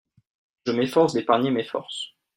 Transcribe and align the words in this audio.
Je 0.65 0.71
m'efforce 0.71 1.13
d'épargner 1.13 1.51
mes 1.51 1.63
forces. 1.63 2.15